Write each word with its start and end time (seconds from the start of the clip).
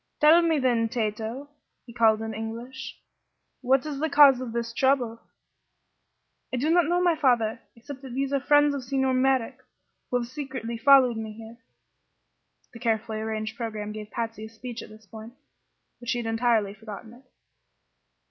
"Tell 0.19 0.41
me, 0.41 0.57
then, 0.57 0.89
Tato," 0.89 1.47
he 1.85 1.93
called 1.93 2.23
in 2.23 2.33
English, 2.33 2.97
"what 3.61 3.85
is 3.85 3.99
the 3.99 4.09
cause 4.09 4.41
of 4.41 4.51
this 4.51 4.73
trouble?" 4.73 5.21
"I 6.51 6.57
do 6.57 6.71
not 6.71 6.85
know, 6.87 7.03
my 7.03 7.15
father, 7.15 7.61
except 7.75 8.01
that 8.01 8.15
these 8.15 8.33
are 8.33 8.39
friends 8.39 8.73
of 8.73 8.83
Signor 8.83 9.13
Merrick 9.13 9.59
who 10.09 10.17
have 10.17 10.25
secretly 10.27 10.79
followed 10.79 11.17
me 11.17 11.33
here." 11.33 11.57
The 12.73 12.79
carefully 12.79 13.19
arranged 13.19 13.55
programme 13.55 13.91
gave 13.91 14.09
Patsy 14.09 14.45
a 14.45 14.49
speech 14.49 14.81
at 14.81 14.89
this 14.89 15.05
point, 15.05 15.33
but 15.99 16.09
she 16.09 16.17
had 16.17 16.25
entirely 16.25 16.73
forgotten 16.73 17.13
it. 17.13 17.23